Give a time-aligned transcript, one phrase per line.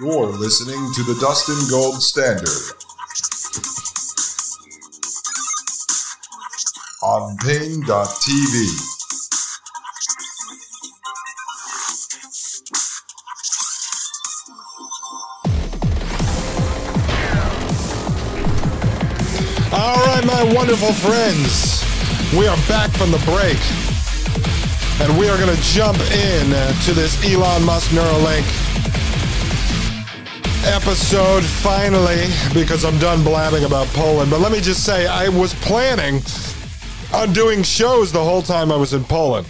[0.00, 2.48] You're listening to the Dustin Gold Standard.
[7.02, 7.84] On Paine.tv.
[19.74, 21.84] All right, my wonderful friends,
[22.38, 23.60] we are back from the break,
[25.02, 26.46] and we are going to jump in
[26.86, 28.59] to this Elon Musk Neuralink
[30.64, 34.30] episode finally because I'm done blabbing about Poland.
[34.30, 36.22] But let me just say, I was planning
[37.14, 39.46] on doing shows the whole time I was in Poland,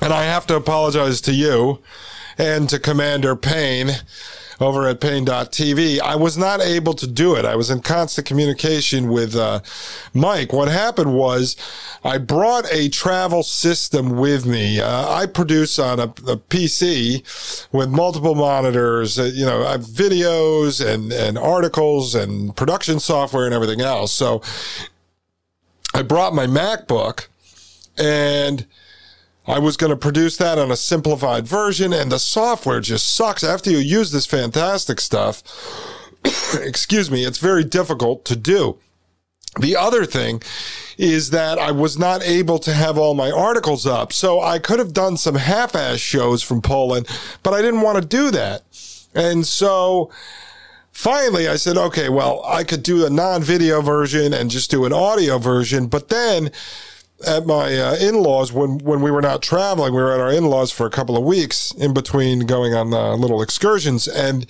[0.00, 1.80] and I have to apologize to you
[2.38, 3.90] and to Commander Payne
[4.60, 6.00] over at Paine.tv.
[6.00, 7.44] I was not able to do it.
[7.44, 9.60] I was in constant communication with uh,
[10.12, 10.52] Mike.
[10.52, 11.56] What happened was
[12.02, 14.80] I brought a travel system with me.
[14.80, 17.22] Uh, I produce on a, a, PC
[17.72, 23.82] with multiple monitors, uh, you know, videos and, and articles and production software and everything
[23.82, 24.12] else.
[24.12, 24.40] So
[25.92, 27.26] I brought my MacBook
[27.98, 28.66] and
[29.46, 33.42] I was going to produce that on a simplified version, and the software just sucks.
[33.42, 35.42] After you use this fantastic stuff,
[36.54, 38.78] excuse me, it's very difficult to do.
[39.58, 40.42] The other thing
[40.96, 44.12] is that I was not able to have all my articles up.
[44.12, 47.08] So I could have done some half ass shows from Poland,
[47.42, 48.62] but I didn't want to do that.
[49.14, 50.10] And so
[50.92, 54.84] finally I said, okay, well, I could do a non video version and just do
[54.84, 55.88] an audio version.
[55.88, 56.52] But then
[57.26, 59.94] at my uh, in-laws when when we were not traveling.
[59.94, 63.14] We were at our in-laws for a couple of weeks in between going on uh,
[63.14, 64.46] little excursions, and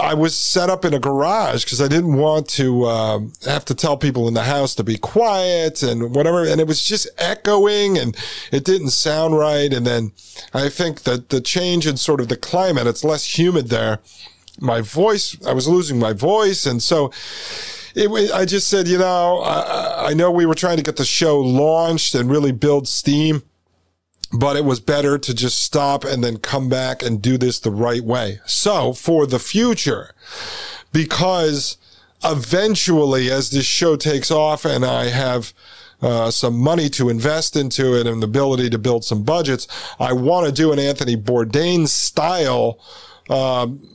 [0.00, 3.74] I was set up in a garage because I didn't want to uh, have to
[3.74, 6.44] tell people in the house to be quiet and whatever.
[6.44, 8.16] And it was just echoing and
[8.50, 9.72] it didn't sound right.
[9.72, 10.12] And then
[10.52, 14.00] I think that the change in sort of the climate, it's less humid there.
[14.60, 16.66] My voice, I was losing my voice.
[16.66, 17.12] And so
[17.94, 21.04] it, I just said, you know, I, I know we were trying to get the
[21.04, 23.42] show launched and really build steam
[24.38, 27.70] but it was better to just stop and then come back and do this the
[27.70, 28.40] right way.
[28.46, 30.12] So for the future,
[30.92, 31.78] because
[32.24, 35.52] eventually as this show takes off and I have
[36.02, 39.66] uh, some money to invest into it and the ability to build some budgets,
[39.98, 42.78] I want to do an Anthony Bourdain style,
[43.30, 43.88] um,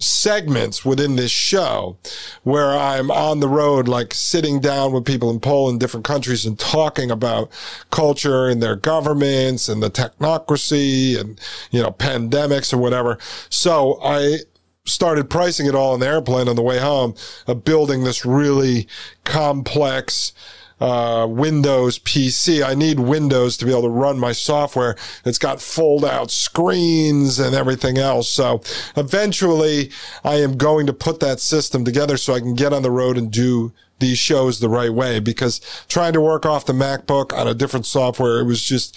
[0.00, 1.96] segments within this show
[2.42, 6.58] where I'm on the road, like sitting down with people in Poland, different countries and
[6.58, 7.50] talking about
[7.90, 11.38] culture and their governments and the technocracy and,
[11.70, 13.18] you know, pandemics or whatever.
[13.50, 14.38] So I
[14.86, 17.14] started pricing it all in the airplane on the way home,
[17.46, 18.88] of building this really
[19.24, 20.32] complex,
[20.80, 22.64] uh, Windows PC.
[22.64, 24.96] I need Windows to be able to run my software.
[25.24, 28.28] It's got fold out screens and everything else.
[28.28, 28.62] So
[28.96, 29.90] eventually
[30.24, 33.18] I am going to put that system together so I can get on the road
[33.18, 37.46] and do these shows the right way because trying to work off the MacBook on
[37.46, 38.96] a different software, it was just,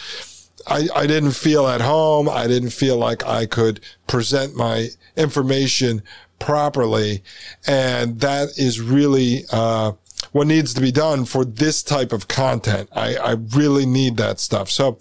[0.65, 2.29] I, I didn't feel at home.
[2.29, 6.01] I didn't feel like I could present my information
[6.39, 7.21] properly.
[7.67, 9.93] And that is really, uh,
[10.31, 12.89] what needs to be done for this type of content.
[12.93, 14.69] I, I really need that stuff.
[14.69, 14.97] So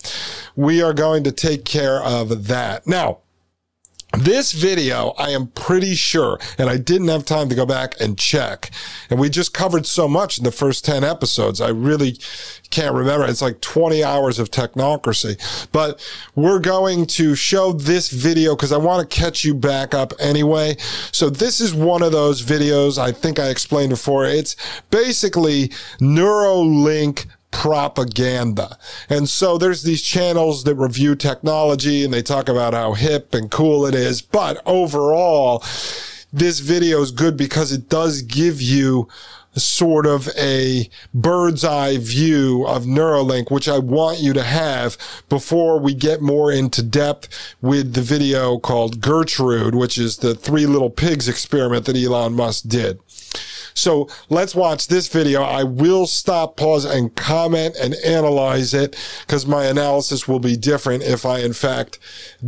[0.57, 2.87] we are going to take care of that.
[2.87, 3.19] Now,
[4.13, 8.19] this video, I am pretty sure, and I didn't have time to go back and
[8.19, 8.71] check.
[9.11, 11.61] And we just covered so much in the first 10 episodes.
[11.61, 12.19] I really
[12.71, 13.27] can't remember.
[13.27, 15.39] It's like 20 hours of technocracy.
[15.73, 20.13] But we're going to show this video because I want to catch you back up
[20.19, 20.77] anyway.
[21.11, 24.27] So this is one of those videos I think I explained before.
[24.27, 24.57] It's
[24.91, 25.69] basically
[26.01, 28.77] Neuralink propaganda.
[29.09, 33.51] And so there's these channels that review technology and they talk about how hip and
[33.51, 34.21] cool it is.
[34.21, 35.63] But overall,
[36.33, 39.09] this video is good because it does give you
[39.55, 44.97] sort of a bird's eye view of Neuralink, which I want you to have
[45.29, 50.67] before we get more into depth with the video called Gertrude, which is the three
[50.67, 52.99] little pigs experiment that Elon Musk did.
[53.75, 55.43] So let's watch this video.
[55.43, 58.97] I will stop, pause, and comment and analyze it
[59.27, 61.99] because my analysis will be different if I, in fact,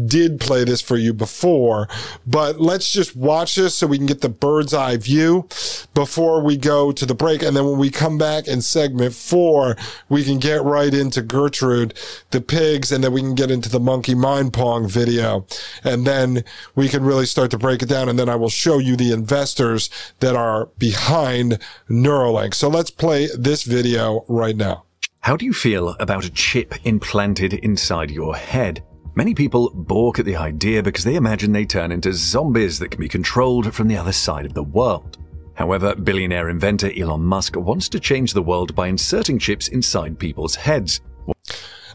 [0.06, 1.88] did play this for you before.
[2.26, 5.48] But let's just watch this so we can get the bird's eye view
[5.94, 7.42] before we go to the break.
[7.42, 9.76] And then when we come back in segment four,
[10.08, 11.94] we can get right into Gertrude,
[12.30, 15.46] the pigs, and then we can get into the monkey mind pong video.
[15.82, 16.44] And then
[16.74, 18.08] we can really start to break it down.
[18.08, 19.88] And then I will show you the investors
[20.20, 22.54] that are behind behind Neuralink.
[22.54, 24.84] So let's play this video right now.
[25.20, 28.82] How do you feel about a chip implanted inside your head?
[29.14, 33.00] Many people balk at the idea because they imagine they turn into zombies that can
[33.00, 35.18] be controlled from the other side of the world.
[35.54, 40.56] However, billionaire inventor Elon Musk wants to change the world by inserting chips inside people's
[40.56, 41.00] heads.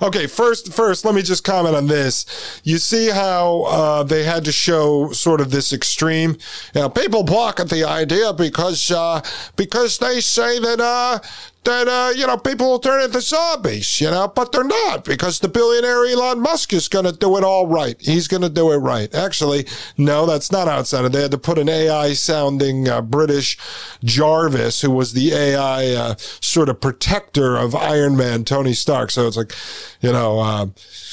[0.02, 2.62] Okay, first, first, let me just comment on this.
[2.64, 6.38] You see how uh, they had to show sort of this extreme.
[6.74, 9.22] You know, people balk at the idea because uh,
[9.58, 11.20] because they say that uh,
[11.64, 15.40] that uh, you know people will turn into zombies, you know, but they're not because
[15.40, 17.96] the billionaire Elon Musk is going to do it all right.
[18.00, 19.14] He's going to do it right.
[19.14, 19.66] Actually,
[19.98, 21.12] no, that's not outside of.
[21.12, 23.58] They had to put an AI sounding uh, British
[24.04, 29.12] Jarvis, who was the AI uh, sort of protector of Iron Man, Tony Stark.
[29.12, 29.54] So it's like,
[30.02, 30.40] you know.
[30.40, 30.68] Uh,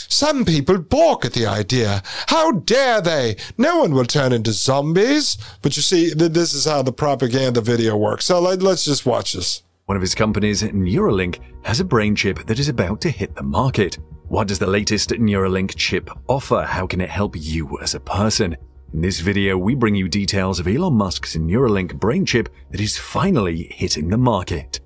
[0.08, 2.02] some people balk at the idea.
[2.28, 3.36] How dare they?
[3.58, 5.36] No one will turn into zombies.
[5.62, 8.26] But you see, this is how the propaganda video works.
[8.26, 9.62] So let's just watch this.
[9.86, 13.44] One of his companies, Neuralink, has a brain chip that is about to hit the
[13.44, 14.00] market.
[14.26, 16.62] What does the latest Neuralink chip offer?
[16.62, 18.56] How can it help you as a person?
[18.92, 22.98] In this video, we bring you details of Elon Musk's Neuralink brain chip that is
[22.98, 24.80] finally hitting the market.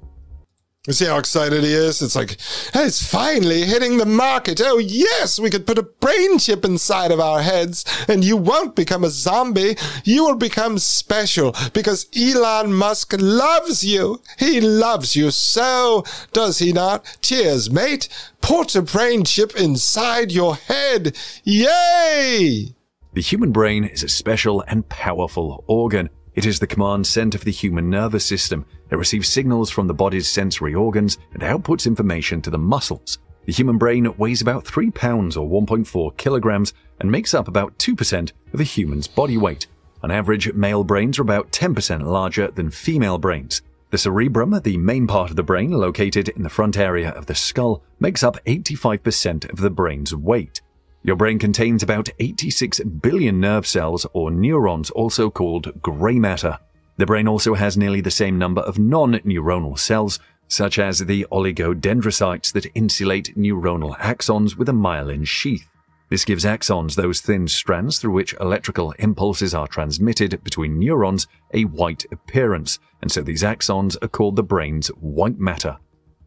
[0.86, 2.00] You see how excited he is?
[2.00, 2.38] It's like,
[2.74, 4.62] it's finally hitting the market.
[4.64, 8.74] Oh, yes, we could put a brain chip inside of our heads and you won't
[8.74, 9.76] become a zombie.
[10.04, 14.22] You will become special because Elon Musk loves you.
[14.38, 17.18] He loves you so, does he not?
[17.20, 18.08] Cheers, mate.
[18.40, 21.14] Put a brain chip inside your head.
[21.44, 22.74] Yay!
[23.12, 26.08] The human brain is a special and powerful organ.
[26.34, 28.64] It is the command center for the human nervous system.
[28.90, 33.18] It receives signals from the body's sensory organs and outputs information to the muscles.
[33.46, 38.32] The human brain weighs about 3 pounds or 1.4 kilograms and makes up about 2%
[38.52, 39.66] of a human's body weight.
[40.02, 43.62] On average, male brains are about 10% larger than female brains.
[43.90, 47.34] The cerebrum, the main part of the brain located in the front area of the
[47.34, 50.60] skull, makes up 85% of the brain's weight.
[51.02, 56.58] Your brain contains about 86 billion nerve cells or neurons, also called gray matter.
[56.98, 60.18] The brain also has nearly the same number of non neuronal cells,
[60.48, 65.66] such as the oligodendrocytes that insulate neuronal axons with a myelin sheath.
[66.10, 71.64] This gives axons, those thin strands through which electrical impulses are transmitted between neurons, a
[71.64, 75.78] white appearance, and so these axons are called the brain's white matter.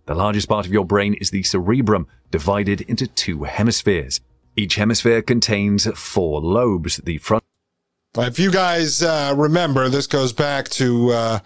[0.06, 4.22] The largest part of your brain is the cerebrum, divided into two hemispheres.
[4.56, 6.98] Each hemisphere contains four lobes.
[6.98, 7.44] The front.
[8.18, 11.40] If you guys uh, remember, this goes back to uh,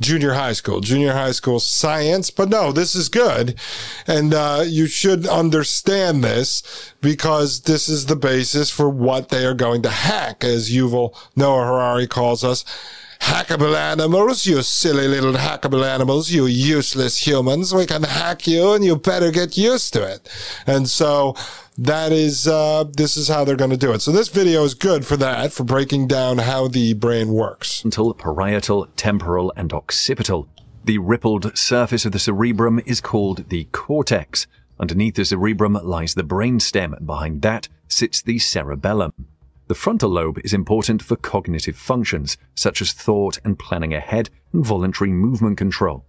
[0.00, 2.30] junior high school, junior high school science.
[2.30, 3.58] But no, this is good.
[4.06, 9.54] And uh, you should understand this because this is the basis for what they are
[9.54, 12.64] going to hack, as Yuval Noah Harari calls us
[13.20, 17.74] hackable animals, you silly little hackable animals, you useless humans.
[17.74, 20.28] We can hack you and you better get used to it.
[20.66, 21.34] And so
[21.78, 24.00] that is uh, this is how they're going to do it.
[24.00, 27.84] So this video is good for that, for breaking down how the brain works.
[27.84, 30.48] Until parietal, temporal, and occipital.
[30.84, 34.46] The rippled surface of the cerebrum is called the cortex.
[34.78, 39.12] Underneath the cerebrum lies the brainstem, and behind that sits the cerebellum.
[39.68, 44.64] The frontal lobe is important for cognitive functions, such as thought and planning ahead and
[44.64, 46.05] voluntary movement control.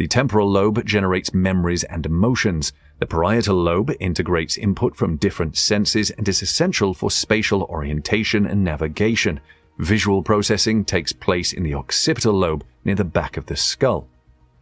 [0.00, 6.10] The temporal lobe generates memories and emotions, the parietal lobe integrates input from different senses
[6.12, 9.40] and is essential for spatial orientation and navigation.
[9.76, 14.08] Visual processing takes place in the occipital lobe near the back of the skull.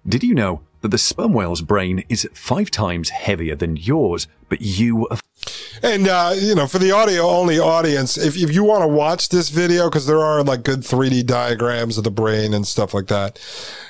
[0.08, 4.60] Did you know that the sperm whale's brain is five times heavier than yours, but
[4.60, 5.18] you are
[5.82, 9.28] and uh, you know, for the audio only audience, if, if you want to watch
[9.28, 13.06] this video, because there are like good 3D diagrams of the brain and stuff like
[13.06, 13.38] that.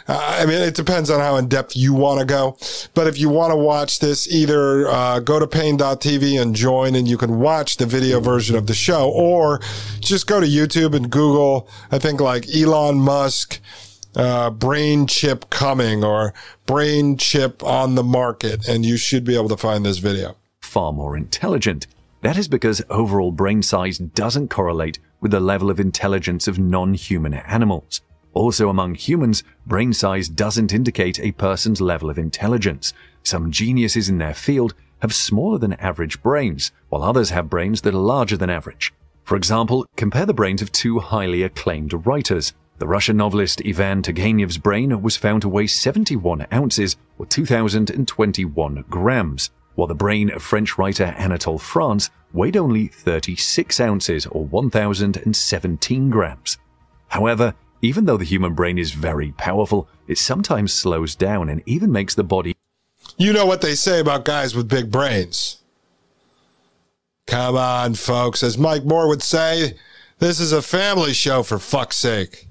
[0.06, 2.56] Uh, I mean, it depends on how in depth you want to go.
[2.94, 7.06] But if you want to watch this, either uh, go to pain.tv and join, and
[7.06, 9.60] you can watch the video version of the show, or
[10.00, 11.68] just go to YouTube and Google.
[11.90, 13.60] I think like Elon Musk.
[14.16, 16.34] Uh, brain chip coming or
[16.66, 20.34] brain chip on the market, and you should be able to find this video
[20.68, 21.86] far more intelligent.
[22.20, 26.94] That is because overall brain size doesn't correlate with the level of intelligence of non
[26.94, 28.02] human animals.
[28.34, 32.92] Also, among humans, brain size doesn't indicate a person's level of intelligence.
[33.22, 37.94] Some geniuses in their field have smaller than average brains, while others have brains that
[37.94, 38.92] are larger than average.
[39.24, 42.52] For example, compare the brains of two highly acclaimed writers.
[42.78, 49.50] The Russian novelist Ivan Turgenev's brain was found to weigh 71 ounces, or 2,021 grams,
[49.78, 56.58] while the brain of French writer Anatole France weighed only 36 ounces or 1,017 grams.
[57.06, 61.92] However, even though the human brain is very powerful, it sometimes slows down and even
[61.92, 62.56] makes the body.
[63.18, 65.62] You know what they say about guys with big brains.
[67.28, 68.42] Come on, folks.
[68.42, 69.74] As Mike Moore would say,
[70.18, 72.48] this is a family show for fuck's sake.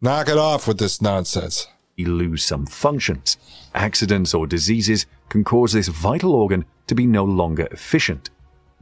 [0.00, 1.68] Knock it off with this nonsense.
[1.94, 3.36] You lose some functions.
[3.76, 8.30] Accidents or diseases can cause this vital organ to be no longer efficient.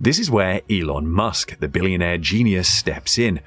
[0.03, 3.41] This is where Elon Musk, the billionaire genius, steps in.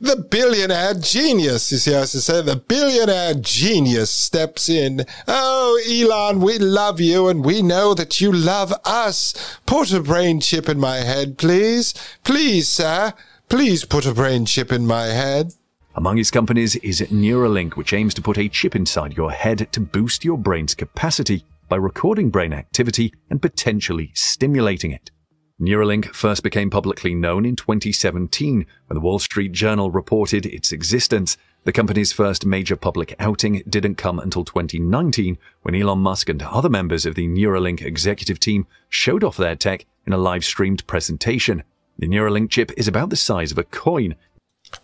[0.00, 5.04] The billionaire genius, you see, I used to say, the billionaire genius steps in.
[5.28, 9.58] Oh, Elon, we love you and we know that you love us.
[9.64, 11.94] Put a brain chip in my head, please.
[12.24, 13.12] Please, sir.
[13.48, 15.54] Please put a brain chip in my head.
[15.94, 19.80] Among his companies is Neuralink, which aims to put a chip inside your head to
[19.80, 25.10] boost your brain's capacity by recording brain activity and potentially stimulating it.
[25.58, 31.38] Neuralink first became publicly known in 2017 when the Wall Street Journal reported its existence.
[31.64, 36.68] The company's first major public outing didn't come until 2019 when Elon Musk and other
[36.68, 41.62] members of the Neuralink executive team showed off their tech in a live streamed presentation.
[41.98, 44.16] The Neuralink chip is about the size of a coin.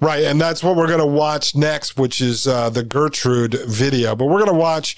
[0.01, 4.17] Right, and that's what we're going to watch next, which is uh, the Gertrude video.
[4.17, 4.97] But we're going to watch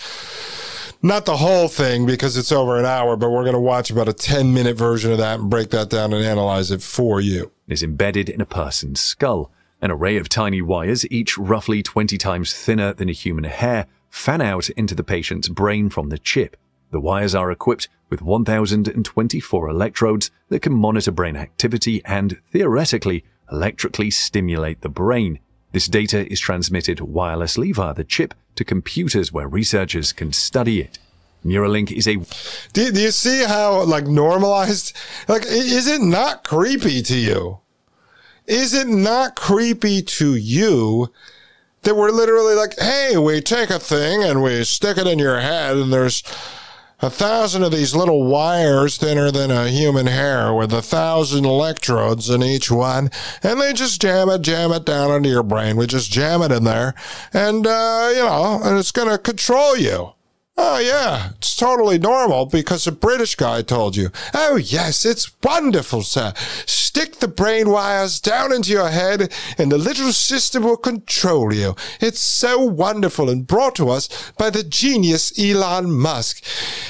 [1.02, 4.08] not the whole thing because it's over an hour, but we're going to watch about
[4.08, 7.52] a 10 minute version of that and break that down and analyze it for you.
[7.68, 9.50] Is embedded in a person's skull.
[9.80, 14.42] An array of tiny wires, each roughly 20 times thinner than a human hair, fan
[14.42, 16.56] out into the patient's brain from the chip.
[16.90, 24.10] The wires are equipped with 1,024 electrodes that can monitor brain activity and, theoretically, electrically
[24.10, 25.38] stimulate the brain.
[25.72, 30.98] This data is transmitted wirelessly via the chip to computers where researchers can study it.
[31.44, 32.16] Neuralink is a.
[32.72, 34.94] Do, do you see how, like, normalized?
[35.28, 37.60] Like, is it not creepy to you?
[38.46, 41.12] Is it not creepy to you
[41.82, 45.40] that we're literally like, hey, we take a thing and we stick it in your
[45.40, 46.22] head and there's
[47.02, 52.28] a thousand of these little wires thinner than a human hair with a thousand electrodes
[52.28, 53.10] in each one,
[53.42, 55.76] and they just jam it, jam it down into your brain.
[55.76, 56.94] We just jam it in there,
[57.32, 60.12] and, uh, you know, and it's going to control you.
[60.62, 64.10] Oh, yeah, it's totally normal because a British guy told you.
[64.34, 66.34] Oh, yes, it's wonderful, sir.
[66.66, 71.76] Stick the brain wires down into your head and the little system will control you.
[71.98, 76.44] It's so wonderful and brought to us by the genius Elon Musk.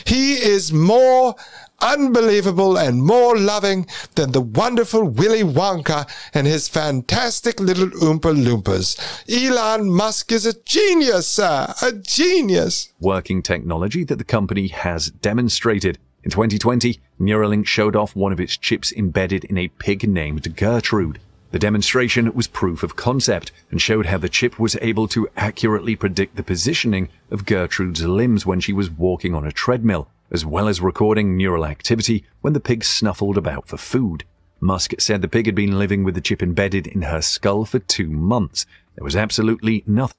[0.05, 1.37] He is more
[1.81, 8.99] unbelievable and more loving than the wonderful Willy Wonka and his fantastic little Oompa Loompas.
[9.29, 12.93] Elon Musk is a genius, sir, a genius.
[13.01, 15.99] Working technology that the company has demonstrated.
[16.23, 21.19] In 2020, Neuralink showed off one of its chips embedded in a pig named Gertrude.
[21.51, 25.97] The demonstration was proof of concept and showed how the chip was able to accurately
[25.97, 30.69] predict the positioning of Gertrude's limbs when she was walking on a treadmill as well
[30.69, 34.25] as recording neural activity when the pig snuffled about for food.
[34.61, 37.79] Musk said the pig had been living with the chip embedded in her skull for
[37.79, 38.67] two months.
[38.95, 40.17] There was absolutely nothing.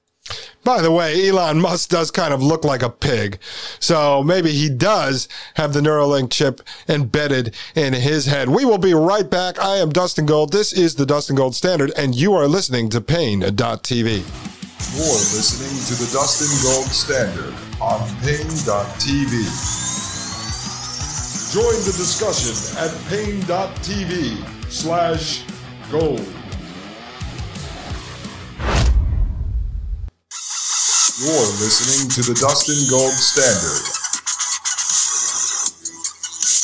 [0.64, 3.40] By the way, Elon Musk does kind of look like a pig.
[3.80, 8.48] So maybe he does have the Neuralink chip embedded in his head.
[8.48, 9.58] We will be right back.
[9.58, 10.52] I am Dustin Gold.
[10.52, 14.22] This is the Dustin Gold Standard, and you are listening to Pain.tv.
[14.94, 19.91] You're listening to the Dustin Gold Standard on Pain.tv.
[21.52, 24.42] Join the discussion at pain.tv
[24.72, 25.44] slash
[25.90, 26.24] gold.
[31.20, 33.84] You're listening to the Dustin Gold Standard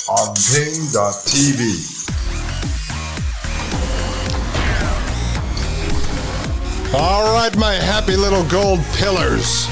[0.09, 1.85] on pain.tv.
[6.95, 9.69] All right, my happy little gold pillars.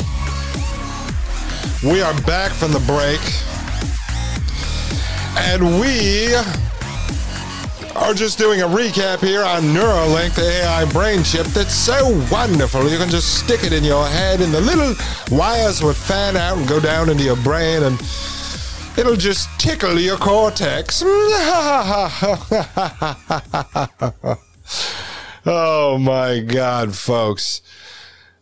[1.82, 3.45] We are back from the break.
[5.36, 6.34] And we
[7.94, 12.88] are just doing a recap here on Neuralink, the AI brain chip that's so wonderful.
[12.90, 14.94] You can just stick it in your head, and the little
[15.30, 18.00] wires will fan out and go down into your brain, and
[18.96, 21.02] it'll just tickle your cortex.
[25.46, 27.62] oh my God, folks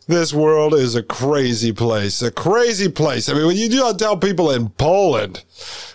[0.07, 3.27] this world is a crazy place, a crazy place.
[3.27, 5.43] I mean, when you do tell people in Poland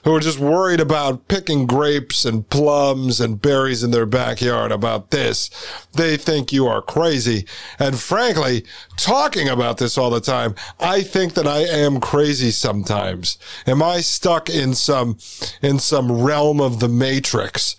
[0.05, 5.11] who are just worried about picking grapes and plums and berries in their backyard about
[5.11, 5.51] this,
[5.93, 7.47] they think you are crazy.
[7.79, 8.65] And frankly,
[8.97, 13.39] talking about this all the time, I think that I am crazy sometimes.
[13.67, 15.19] Am I stuck in some,
[15.63, 17.77] in some realm of the matrix?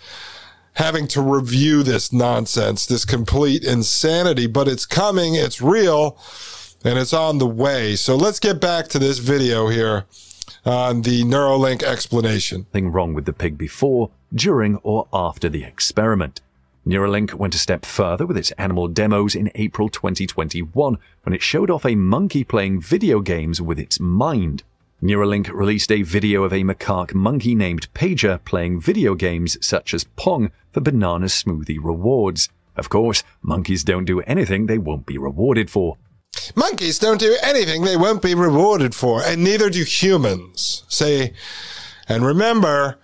[0.74, 6.18] Having to review this nonsense, this complete insanity, but it's coming, it's real,
[6.84, 7.96] and it's on the way.
[7.96, 10.06] So let's get back to this video here
[10.66, 12.66] on the Neuralink explanation.
[12.74, 16.42] Nothing wrong with the pig before, during, or after the experiment.
[16.86, 21.70] Neuralink went a step further with its animal demos in April 2021 when it showed
[21.70, 24.64] off a monkey playing video games with its mind.
[25.02, 30.04] Neuralink released a video of a macaque monkey named Pager playing video games such as
[30.16, 32.50] Pong for banana smoothie rewards.
[32.76, 35.98] Of course, monkeys don't do anything they won't be rewarded for.
[36.56, 40.84] Monkeys don't do anything they won't be rewarded for, and neither do humans.
[40.88, 41.34] Say,
[42.08, 43.00] and remember,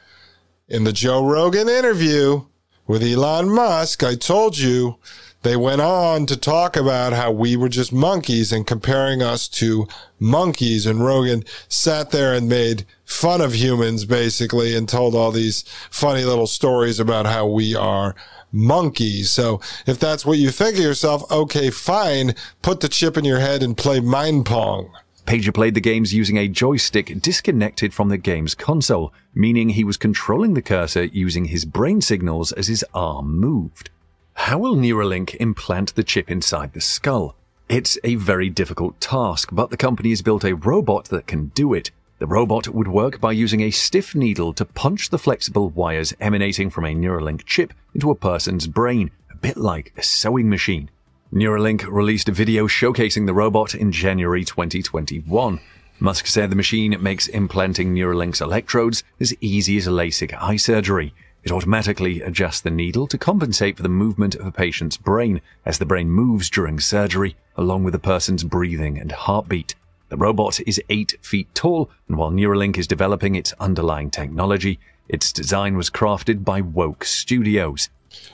[0.68, 2.46] in the Joe Rogan interview
[2.86, 4.98] with Elon Musk, I told you
[5.44, 9.88] they went on to talk about how we were just monkeys and comparing us to
[10.20, 10.86] monkeys.
[10.86, 16.24] And Rogan sat there and made fun of humans basically and told all these funny
[16.24, 18.16] little stories about how we are
[18.52, 19.30] monkeys.
[19.30, 22.34] So if that's what you think of yourself, okay, fine.
[22.62, 24.92] Put the chip in your head and play mind pong.
[25.28, 29.98] Pager played the games using a joystick disconnected from the game's console, meaning he was
[29.98, 33.90] controlling the cursor using his brain signals as his arm moved.
[34.38, 37.36] How will Neuralink implant the chip inside the skull?
[37.68, 41.74] It's a very difficult task, but the company has built a robot that can do
[41.74, 41.92] it.
[42.20, 46.70] The robot would work by using a stiff needle to punch the flexible wires emanating
[46.70, 50.90] from a Neuralink chip into a person's brain, a bit like a sewing machine.
[51.34, 55.60] Neuralink released a video showcasing the robot in January 2021.
[56.00, 61.14] Musk said the machine makes implanting Neuralink's electrodes as easy as LASIK eye surgery.
[61.44, 65.78] It automatically adjusts the needle to compensate for the movement of a patient's brain as
[65.78, 69.76] the brain moves during surgery, along with the person's breathing and heartbeat.
[70.10, 75.32] The robot is 8 feet tall, and while Neuralink is developing its underlying technology, its
[75.32, 77.90] design was crafted by Woke Studios.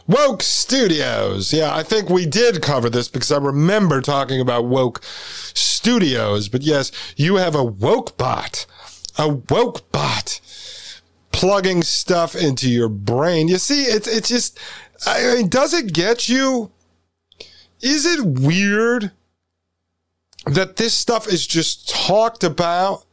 [0.07, 1.53] Woke Studios.
[1.53, 6.49] Yeah, I think we did cover this because I remember talking about Woke Studios.
[6.49, 8.65] But yes, you have a woke bot.
[9.17, 10.39] A woke bot
[11.43, 13.49] plugging stuff into your brain.
[13.49, 14.57] You see, it's it's just
[15.05, 16.71] I mean, does it get you?
[17.81, 19.11] Is it weird
[20.45, 23.03] that this stuff is just talked about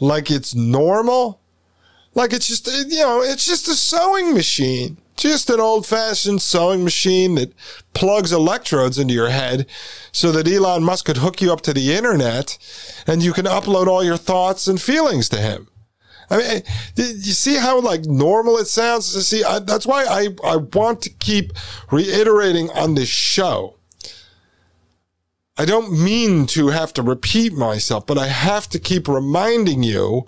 [0.00, 1.38] like it's normal?
[2.14, 4.96] Like it's just you know, it's just a sewing machine.
[5.18, 7.52] Just an old fashioned sewing machine that
[7.92, 9.66] plugs electrodes into your head
[10.12, 12.56] so that Elon Musk could hook you up to the internet
[13.06, 15.68] and you can upload all your thoughts and feelings to him.
[16.30, 16.60] I mean, eh,
[16.96, 19.06] you see how like normal it sounds?
[19.26, 21.52] See, I, that's why I, I want to keep
[21.90, 23.76] reiterating on this show.
[25.58, 30.26] I don't mean to have to repeat myself, but I have to keep reminding you,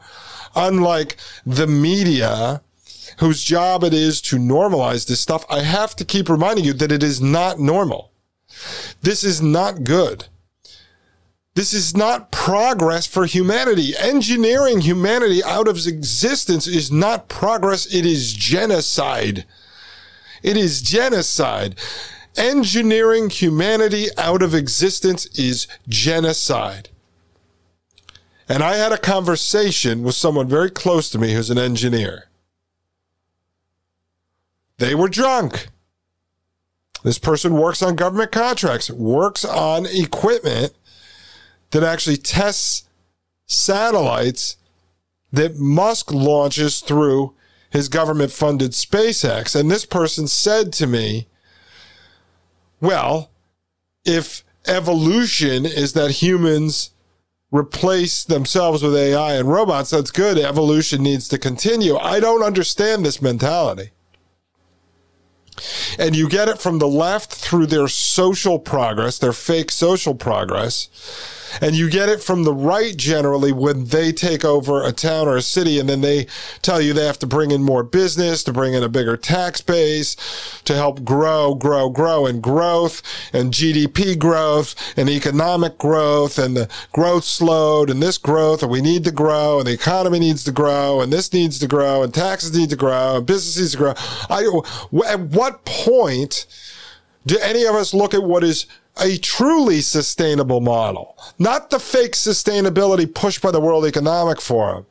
[0.54, 2.62] unlike the media
[3.18, 6.92] whose job it is to normalize this stuff, I have to keep reminding you that
[6.92, 8.12] it is not normal.
[9.02, 10.26] This is not good.
[11.58, 13.92] This is not progress for humanity.
[13.98, 17.92] Engineering humanity out of existence is not progress.
[17.92, 19.44] It is genocide.
[20.40, 21.74] It is genocide.
[22.36, 26.90] Engineering humanity out of existence is genocide.
[28.48, 32.28] And I had a conversation with someone very close to me who's an engineer.
[34.76, 35.66] They were drunk.
[37.02, 40.72] This person works on government contracts, works on equipment
[41.70, 42.88] that actually tests
[43.46, 44.56] satellites
[45.32, 47.34] that Musk launches through
[47.70, 49.58] his government funded SpaceX.
[49.58, 51.26] And this person said to me,
[52.80, 53.30] well,
[54.04, 56.90] if evolution is that humans
[57.50, 60.38] replace themselves with AI and robots, that's good.
[60.38, 61.96] Evolution needs to continue.
[61.96, 63.90] I don't understand this mentality.
[65.98, 70.88] And you get it from the left through their social progress, their fake social progress
[71.60, 75.36] and you get it from the right generally when they take over a town or
[75.36, 76.26] a city and then they
[76.62, 79.60] tell you they have to bring in more business, to bring in a bigger tax
[79.60, 80.16] base,
[80.64, 86.68] to help grow, grow, grow and growth and GDP growth and economic growth and the
[86.92, 90.52] growth slowed and this growth and we need to grow and the economy needs to
[90.52, 93.78] grow and this needs to grow and taxes need to grow and business needs to
[93.78, 93.94] grow.
[94.28, 94.44] I,
[95.06, 96.46] at what point
[97.26, 98.66] do any of us look at what is
[99.00, 104.86] a truly sustainable model, not the fake sustainability pushed by the World Economic Forum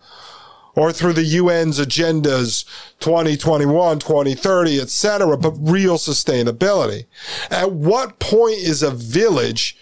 [0.75, 2.63] or through the UN's agendas
[2.99, 7.05] 2021, 2030, etc., but real sustainability.
[7.49, 9.75] At what point is a village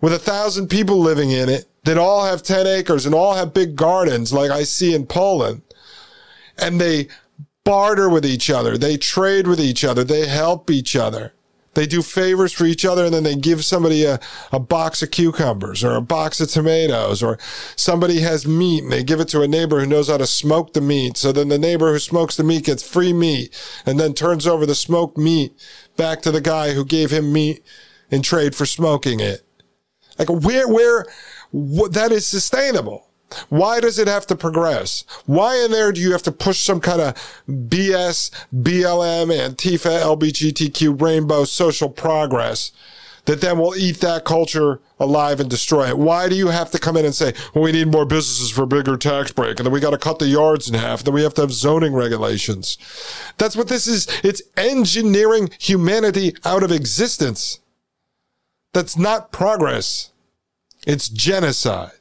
[0.00, 3.52] with a thousand people living in it that all have 10 acres and all have
[3.52, 5.62] big gardens like I see in Poland
[6.56, 7.08] and they
[7.64, 8.78] barter with each other.
[8.78, 10.04] They trade with each other.
[10.04, 11.32] They help each other
[11.74, 15.10] They do favors for each other and then they give somebody a, a box of
[15.10, 17.38] cucumbers or a box of tomatoes or
[17.76, 20.74] somebody has meat and they give it to a neighbor who knows how to smoke
[20.74, 21.16] the meat.
[21.16, 24.66] So then the neighbor who smokes the meat gets free meat and then turns over
[24.66, 25.54] the smoked meat
[25.96, 27.64] back to the guy who gave him meat
[28.10, 29.42] in trade for smoking it.
[30.18, 31.06] Like where, where,
[31.50, 33.08] what, that is sustainable.
[33.48, 35.04] Why does it have to progress?
[35.26, 37.14] Why in there do you have to push some kind of
[37.48, 42.72] BS, BLM, Antifa, LGBTQ, rainbow social progress
[43.24, 45.98] that then will eat that culture alive and destroy it?
[45.98, 48.66] Why do you have to come in and say, well, we need more businesses for
[48.66, 51.14] bigger tax break and then we got to cut the yards in half and then
[51.14, 52.78] we have to have zoning regulations?
[53.38, 54.08] That's what this is.
[54.24, 57.60] It's engineering humanity out of existence.
[58.72, 60.10] That's not progress.
[60.86, 61.92] It's genocide.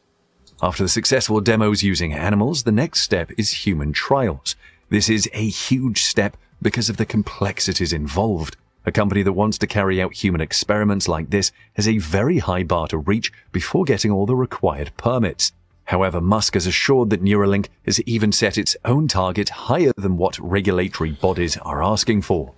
[0.64, 4.56] After the successful demos using animals, the next step is human trials.
[4.90, 8.58] This is a huge step because of the complexities involved.
[8.86, 12.62] A company that wants to carry out human experiments like this has a very high
[12.62, 15.52] bar to reach before getting all the required permits.
[15.86, 20.38] However, Musk has assured that Neuralink has even set its own target higher than what
[20.38, 22.54] regulatory bodies are asking for.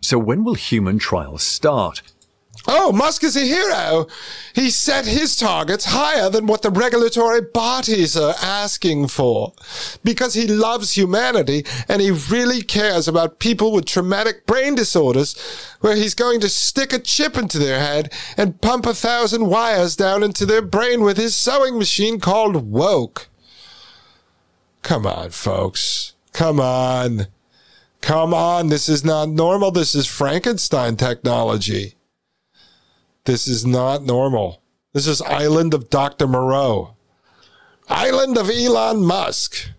[0.00, 2.00] So when will human trials start?
[2.68, 4.06] Oh, Musk is a hero.
[4.54, 9.52] He set his targets higher than what the regulatory bodies are asking for
[10.04, 15.36] because he loves humanity and he really cares about people with traumatic brain disorders
[15.80, 19.96] where he's going to stick a chip into their head and pump a thousand wires
[19.96, 23.28] down into their brain with his sewing machine called woke.
[24.82, 26.14] Come on, folks.
[26.32, 27.26] Come on.
[28.00, 28.68] Come on.
[28.68, 29.72] This is not normal.
[29.72, 31.96] This is Frankenstein technology.
[33.24, 34.62] This is not normal.
[34.92, 36.26] This is Island of Dr.
[36.26, 36.96] Moreau.
[37.88, 39.70] Island of Elon Musk.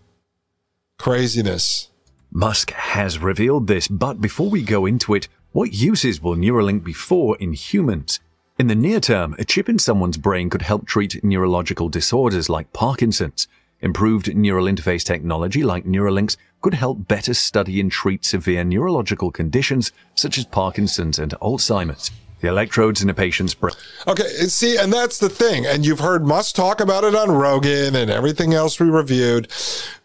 [0.98, 1.90] Craziness.
[2.32, 6.94] Musk has revealed this, but before we go into it, what uses will Neuralink be
[6.94, 8.22] for in humans?
[8.58, 12.72] In the near term, a chip in someone's brain could help treat neurological disorders like
[12.72, 13.50] Parkinson's.
[13.82, 19.92] Improved neural interface technology like Neuralinks could help better study and treat severe neurological conditions
[20.16, 22.10] such as Parkinson's and Alzheimer's
[22.44, 23.74] the electrodes in a patient's brain.
[24.06, 25.66] Okay, see, and that's the thing.
[25.66, 29.50] And you've heard Musk talk about it on Rogan and everything else we reviewed.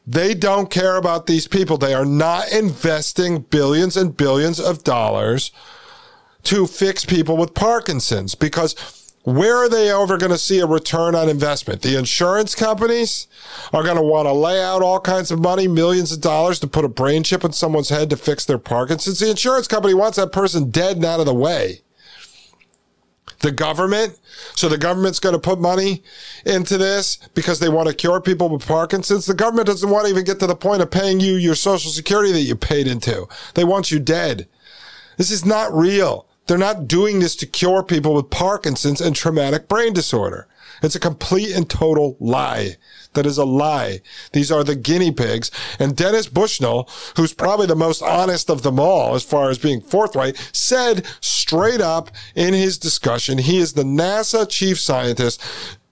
[0.07, 1.79] They don't care about these people.
[1.79, 5.51] They are not investing billions and billions of dollars
[6.45, 8.77] to fix people with Parkinson's because
[9.25, 11.83] where are they ever going to see a return on investment?
[11.83, 13.27] The insurance companies
[13.73, 16.69] are going to want to lay out all kinds of money, millions of dollars to
[16.69, 19.19] put a brain chip in someone's head to fix their Parkinson's.
[19.19, 21.83] The insurance company wants that person dead and out of the way
[23.41, 24.19] the government.
[24.55, 26.03] So the government's going to put money
[26.45, 29.27] into this because they want to cure people with Parkinson's.
[29.27, 31.91] The government doesn't want to even get to the point of paying you your social
[31.91, 33.29] security that you paid into.
[33.55, 34.49] They want you dead.
[35.17, 36.27] This is not real.
[36.47, 40.47] They're not doing this to cure people with Parkinson's and traumatic brain disorder.
[40.83, 42.77] It's a complete and total lie.
[43.15, 44.01] That is a lie.
[44.33, 45.51] These are the guinea pigs.
[45.79, 49.81] And Dennis Bushnell, who's probably the most honest of them all as far as being
[49.81, 55.43] forthright, said straight up in his discussion, he is the NASA chief scientist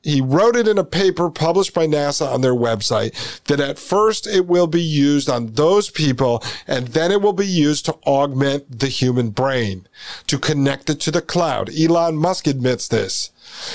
[0.06, 4.24] he wrote it in a paper published by NASA on their website that at first
[4.28, 8.78] it will be used on those people and then it will be used to augment
[8.78, 9.88] the human brain,
[10.28, 11.68] to connect it to the cloud.
[11.76, 13.32] Elon Musk admits this.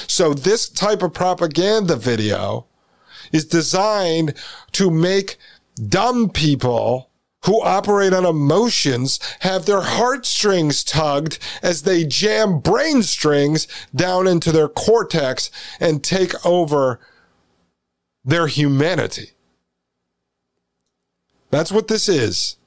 [0.07, 2.65] So this type of propaganda video
[3.33, 4.33] is designed
[4.71, 5.37] to make
[5.89, 7.09] dumb people
[7.45, 14.51] who operate on emotions have their heartstrings tugged as they jam brain strings down into
[14.51, 15.49] their cortex
[15.79, 16.99] and take over
[18.23, 19.31] their humanity.
[21.49, 22.57] That's what this is.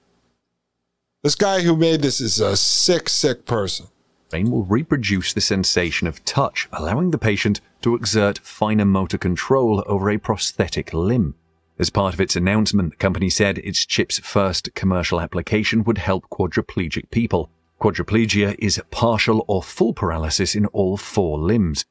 [1.22, 3.86] This guy who made this is a sick, sick person.
[4.28, 9.82] Brain will reproduce the sensation of touch, allowing the patient to exert finer motor control
[9.86, 11.36] over a prosthetic limb.
[11.76, 16.30] As part of its announcement, the company said its chip's first commercial application would help
[16.30, 17.50] quadriplegic people.
[17.80, 21.84] Quadriplegia is partial or full paralysis in all four limbs.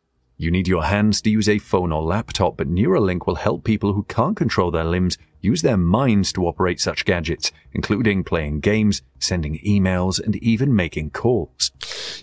[0.44, 3.94] You need your hands to use a phone or laptop, but Neuralink will help people
[3.94, 9.02] who can't control their limbs use their minds to operate such gadgets, including playing games,
[9.20, 11.72] sending emails, and even making calls.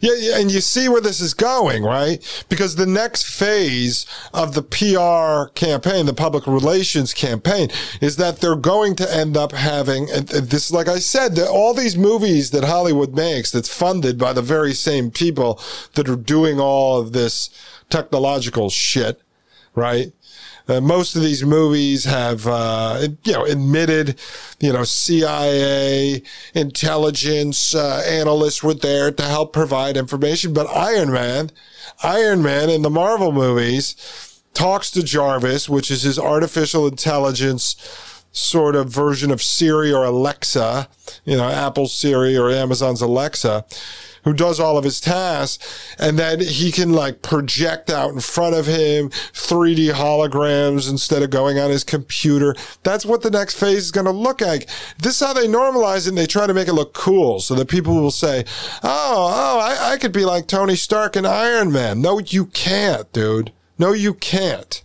[0.00, 2.44] Yeah, and you see where this is going, right?
[2.48, 7.68] Because the next phase of the PR campaign, the public relations campaign,
[8.00, 12.50] is that they're going to end up having, this, like I said, all these movies
[12.52, 15.60] that Hollywood makes that's funded by the very same people
[15.94, 17.50] that are doing all of this
[17.90, 19.20] technological shit,
[19.74, 20.12] right?
[20.68, 24.20] Uh, most of these movies have, uh, you know, admitted,
[24.60, 26.22] you know, CIA
[26.54, 30.52] intelligence uh, analysts were there to help provide information.
[30.52, 31.50] But Iron Man,
[32.04, 33.96] Iron Man in the Marvel movies
[34.54, 37.74] talks to Jarvis, which is his artificial intelligence
[38.32, 40.88] sort of version of Siri or Alexa,
[41.24, 43.64] you know, Apple's Siri or Amazon's Alexa
[44.24, 45.94] who does all of his tasks.
[45.98, 51.30] And then he can like project out in front of him 3D holograms instead of
[51.30, 52.54] going on his computer.
[52.82, 54.68] That's what the next phase is going to look like.
[54.98, 57.54] This is how they normalize it and they try to make it look cool so
[57.54, 58.44] that people will say,
[58.82, 62.00] Oh, oh, I, I could be like Tony Stark and Iron Man.
[62.00, 63.52] No, you can't, dude.
[63.78, 64.82] No, you can't.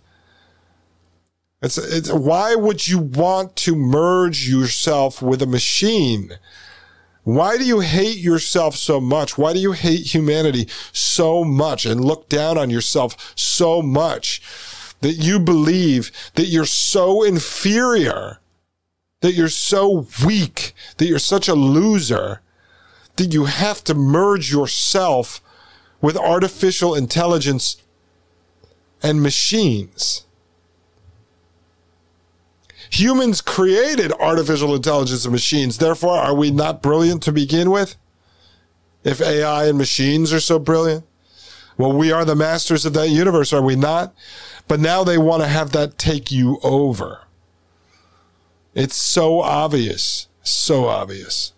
[1.61, 6.37] It's, it's, why would you want to merge yourself with a machine?
[7.25, 9.35] Why do you hate yourself so much?
[9.35, 14.43] Why do you hate humanity so much and look down on yourself so much
[15.01, 18.41] that you believe that you're so inferior,
[19.21, 22.41] that you're so weak, that you're such a loser,
[23.15, 25.41] that you have to merge yourself
[26.01, 27.81] with artificial intelligence
[29.01, 30.24] and machines?
[32.95, 35.79] Humans created artificial intelligence and machines.
[35.79, 37.97] Therefore, are we not brilliant to begin with?
[39.03, 41.03] If AI and machines are so brilliant?
[41.77, 44.15] Well, we are the masters of that universe, are we not?
[44.69, 47.23] But now they want to have that take you over.
[48.73, 50.29] It's so obvious.
[50.41, 51.51] So obvious.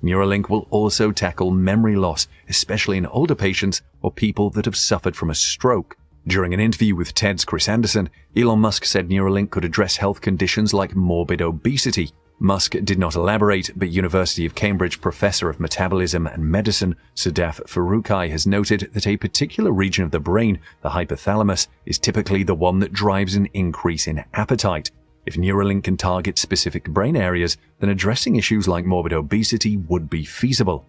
[0.00, 5.16] Neuralink will also tackle memory loss, especially in older patients or people that have suffered
[5.16, 5.96] from a stroke.
[6.26, 10.72] During an interview with TED's Chris Anderson, Elon Musk said Neuralink could address health conditions
[10.72, 12.12] like morbid obesity.
[12.38, 18.30] Musk did not elaborate, but University of Cambridge professor of metabolism and medicine Sadaf Farooqi
[18.30, 22.78] has noted that a particular region of the brain, the hypothalamus, is typically the one
[22.78, 24.90] that drives an increase in appetite.
[25.26, 30.24] If Neuralink can target specific brain areas, then addressing issues like morbid obesity would be
[30.24, 30.88] feasible.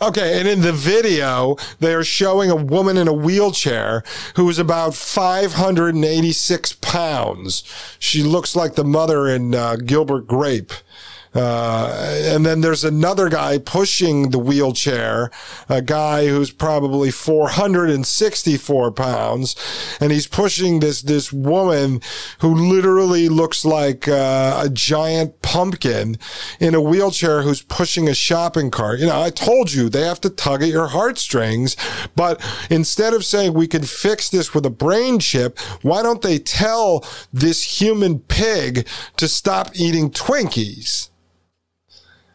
[0.00, 4.02] Okay, and in the video, they are showing a woman in a wheelchair
[4.36, 7.64] who is about 586 pounds.
[7.98, 10.72] She looks like the mother in uh, Gilbert Grape.
[11.34, 15.30] Uh, and then there's another guy pushing the wheelchair,
[15.68, 19.56] a guy who's probably 464 pounds,
[20.00, 22.00] and he's pushing this this woman
[22.40, 26.16] who literally looks like uh, a giant pumpkin
[26.60, 29.00] in a wheelchair who's pushing a shopping cart.
[29.00, 31.76] You know, I told you they have to tug at your heartstrings,
[32.14, 36.38] but instead of saying we can fix this with a brain chip, why don't they
[36.38, 41.10] tell this human pig to stop eating Twinkies?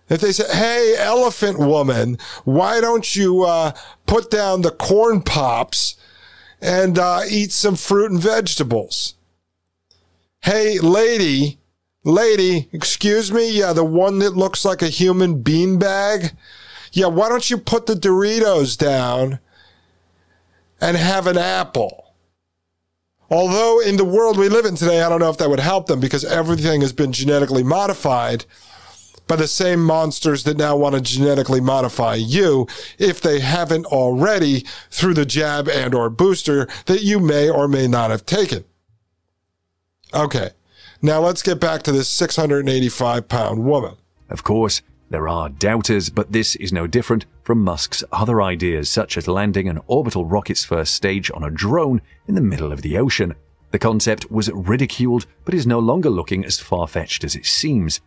[0.10, 3.74] If they say, "Hey, elephant woman, why don't you uh,
[4.06, 5.96] put down the corn pops
[6.62, 9.16] and uh, eat some fruit and vegetables?"
[10.42, 11.60] Hey, lady,
[12.04, 16.34] lady, excuse me, yeah, the one that looks like a human beanbag.
[16.92, 19.40] Yeah, why don't you put the Doritos down
[20.82, 22.14] and have an apple?
[23.30, 25.86] Although in the world we live in today, I don't know if that would help
[25.86, 28.46] them because everything has been genetically modified
[29.30, 34.66] by the same monsters that now want to genetically modify you if they haven't already
[34.90, 38.66] through the jab and or booster that you may or may not have taken.
[40.14, 40.50] Okay.
[41.02, 43.96] Now let's get back to this 685 pound woman.
[44.30, 49.16] Of course, there are doubters, but this is no different from Musk's other ideas, such
[49.16, 52.98] as landing an orbital rocket's first stage on a drone in the middle of the
[52.98, 53.36] ocean.
[53.72, 58.02] The concept was ridiculed, but is no longer looking as far fetched as it seems.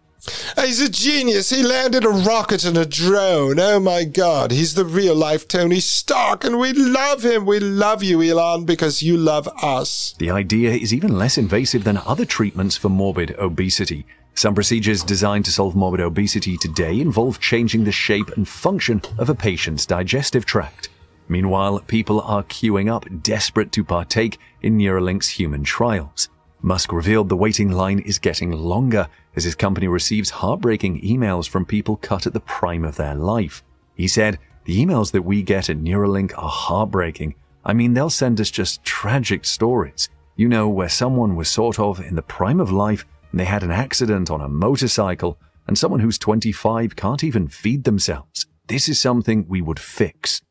[0.57, 1.51] He's a genius.
[1.51, 3.59] He landed a rocket and a drone.
[3.59, 4.53] Oh my God.
[4.53, 7.45] He's the real life Tony Stark, and we love him.
[7.45, 10.15] We love you, Elon, because you love us.
[10.19, 14.07] The idea is even less invasive than other treatments for morbid obesity.
[14.35, 19.29] Some procedures designed to solve morbid obesity today involve changing the shape and function of
[19.29, 20.89] a patient's digestive tract.
[21.29, 26.29] Meanwhile, people are queuing up, desperate to partake in Neuralink's human trials.
[26.65, 31.65] Musk revealed the waiting line is getting longer as his company receives heartbreaking emails from
[31.65, 33.65] people cut at the prime of their life.
[33.97, 37.35] He said, The emails that we get at Neuralink are heartbreaking.
[37.65, 40.09] I mean, they'll send us just tragic stories.
[40.37, 43.65] You know, where someone was sort of in the prime of life and they had
[43.65, 48.47] an accident on a motorcycle, and someone who's 25 can't even feed themselves.
[48.69, 50.43] This is something we would fix.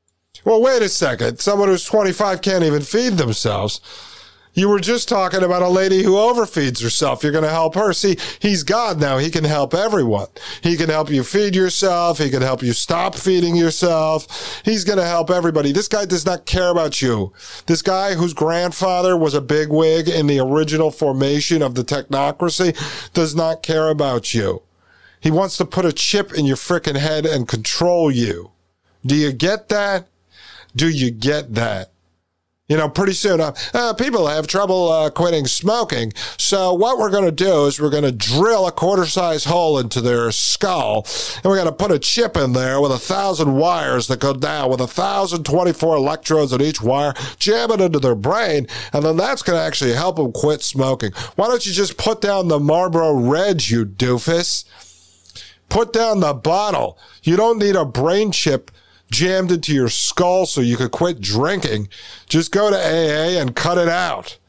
[0.43, 1.39] Well, wait a second.
[1.39, 3.80] Someone who's 25 can't even feed themselves.
[4.54, 7.24] You were just talking about a lady who overfeeds herself.
[7.24, 7.94] You're going to help her.
[7.94, 9.18] See, he's God now.
[9.18, 10.28] He can help everyone.
[10.62, 12.18] He can help you feed yourself.
[12.18, 14.62] He can help you stop feeding yourself.
[14.66, 15.72] He's going to help everybody.
[15.72, 17.32] This guy does not care about you.
[17.68, 22.76] This guy whose grandfather was a bigwig in the original formation of the technocracy
[23.14, 24.64] does not care about you.
[25.22, 28.52] He wants to put a chip in your frickin' head and control you.
[29.06, 30.08] Do you get that?
[30.76, 31.92] Do you get that?
[32.72, 36.14] You know, pretty soon, uh, uh, people have trouble uh, quitting smoking.
[36.38, 39.78] So what we're going to do is we're going to drill a quarter size hole
[39.78, 41.06] into their skull,
[41.36, 44.32] and we're going to put a chip in there with a thousand wires that go
[44.34, 49.04] down with a thousand twenty-four electrodes on each wire, jam it into their brain, and
[49.04, 51.12] then that's going to actually help them quit smoking.
[51.36, 54.64] Why don't you just put down the Marlboro Reds, you doofus?
[55.68, 56.98] Put down the bottle.
[57.22, 58.72] You don't need a brain chip
[59.12, 61.89] jammed into your skull so you could quit drinking.
[62.28, 64.39] Just go to AA and cut it out.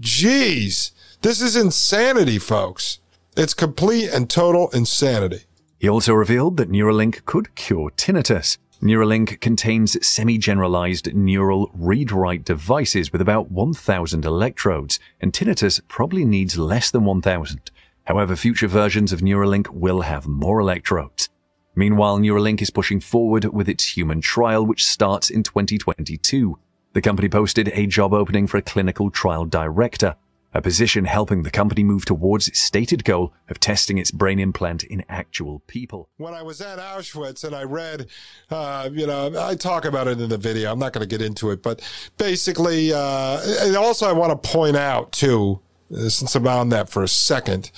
[0.00, 0.90] Jeez,
[1.22, 2.98] this is insanity, folks.
[3.36, 5.44] It's complete and total insanity.
[5.78, 8.58] He also revealed that Neuralink could cure tinnitus.
[8.82, 16.24] Neuralink contains semi generalized neural read write devices with about 1,000 electrodes, and tinnitus probably
[16.24, 17.70] needs less than 1,000.
[18.04, 21.28] However, future versions of Neuralink will have more electrodes.
[21.74, 26.58] Meanwhile, Neuralink is pushing forward with its human trial, which starts in 2022.
[26.92, 30.16] The company posted a job opening for a clinical trial director,
[30.52, 34.84] a position helping the company move towards its stated goal of testing its brain implant
[34.84, 36.10] in actual people.
[36.18, 38.08] When I was at Auschwitz and I read,
[38.50, 40.70] uh, you know, I talk about it in the video.
[40.70, 41.80] I'm not going to get into it, but
[42.18, 47.02] basically, uh, and also I want to point out too, since I'm on that for
[47.02, 47.70] a second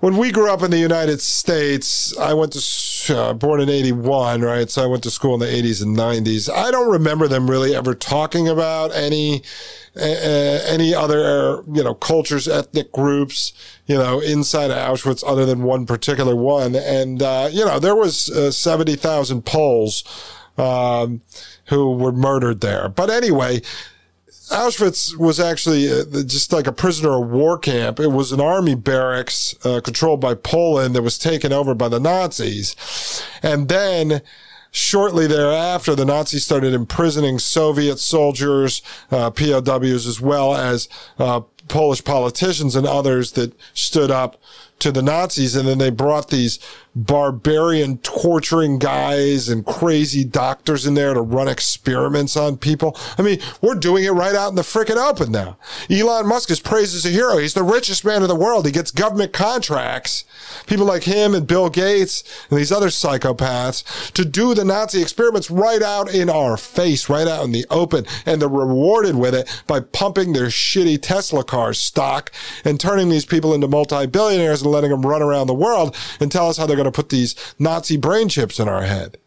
[0.00, 4.40] when we grew up in the United States, I went to uh, born in '81,
[4.42, 4.68] right?
[4.70, 6.52] So I went to school in the '80s and '90s.
[6.52, 9.42] I don't remember them really ever talking about any
[9.96, 13.52] uh, any other you know cultures, ethnic groups,
[13.86, 16.74] you know, inside of Auschwitz, other than one particular one.
[16.74, 20.02] And uh, you know, there was uh, seventy thousand Poles
[20.56, 21.20] um,
[21.66, 22.88] who were murdered there.
[22.88, 23.60] But anyway.
[24.50, 28.00] Auschwitz was actually uh, just like a prisoner of war camp.
[28.00, 32.00] It was an army barracks uh, controlled by Poland that was taken over by the
[32.00, 32.74] Nazis.
[33.42, 34.22] And then
[34.72, 42.02] shortly thereafter, the Nazis started imprisoning Soviet soldiers, uh, POWs, as well as uh, Polish
[42.04, 44.40] politicians and others that stood up
[44.80, 45.54] to the Nazis.
[45.54, 46.58] And then they brought these
[46.94, 52.96] barbarian torturing guys and crazy doctors in there to run experiments on people.
[53.16, 55.56] I mean, we're doing it right out in the frickin' open now.
[55.88, 57.38] Elon Musk is praised as a hero.
[57.38, 58.66] He's the richest man in the world.
[58.66, 60.24] He gets government contracts,
[60.66, 65.50] people like him and Bill Gates and these other psychopaths to do the Nazi experiments
[65.50, 68.04] right out in our face, right out in the open.
[68.26, 72.32] And they're rewarded with it by pumping their shitty Tesla car stock
[72.64, 76.48] and turning these people into multi-billionaires and letting them run around the world and tell
[76.48, 79.18] us how they're going to put these Nazi brain chips in our head.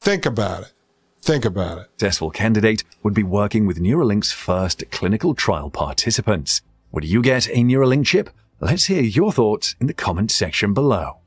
[0.00, 0.72] Think about it.
[1.20, 1.88] Think about it.
[1.98, 6.62] Successful candidate would be working with Neuralink's first clinical trial participants.
[6.92, 8.30] Would you get a Neuralink chip?
[8.60, 11.18] Let's hear your thoughts in the comment section below.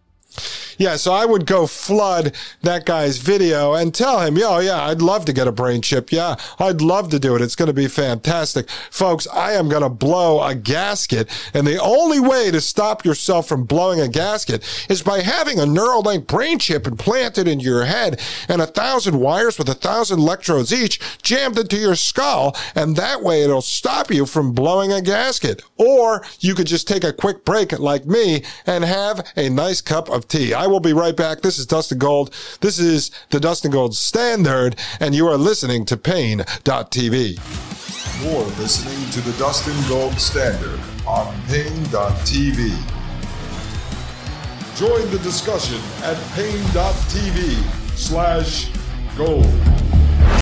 [0.78, 5.02] Yeah, so I would go flood that guy's video and tell him, yo, yeah, I'd
[5.02, 6.12] love to get a brain chip.
[6.12, 7.42] Yeah, I'd love to do it.
[7.42, 8.70] It's going to be fantastic.
[8.92, 11.30] Folks, I am going to blow a gasket.
[11.54, 15.64] And the only way to stop yourself from blowing a gasket is by having a
[15.64, 20.74] Neuralink brain chip implanted into your head and a thousand wires with a thousand electrodes
[20.74, 22.56] each jammed into your skull.
[22.76, 25.62] And that way it'll stop you from blowing a gasket.
[25.78, 30.10] Or you could just take a quick break like me and have a nice cup
[30.10, 30.54] of tea.
[30.66, 31.42] I will be right back.
[31.42, 32.34] This is Dustin Gold.
[32.60, 37.38] This is the Dustin Gold Standard, and you are listening to Pain.tv.
[38.24, 42.72] You're listening to the Dustin Gold Standard on Pain.tv.
[44.76, 48.72] Join the discussion at Pain.tv slash
[49.16, 49.46] gold.